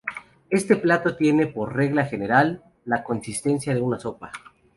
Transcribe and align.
Este 0.49 0.77
plato 0.77 1.15
tiene 1.15 1.45
por 1.45 1.75
regla 1.75 2.05
general 2.05 2.63
la 2.85 3.03
consistencia 3.03 3.75
de 3.75 3.81
una 3.81 3.99
sopa. 3.99 4.31